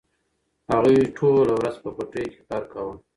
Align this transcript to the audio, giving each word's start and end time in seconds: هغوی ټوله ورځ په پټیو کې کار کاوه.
هغوی 0.71 0.99
ټوله 1.17 1.53
ورځ 1.59 1.75
په 1.83 1.89
پټیو 1.95 2.31
کې 2.33 2.41
کار 2.49 2.63
کاوه. 2.71 2.93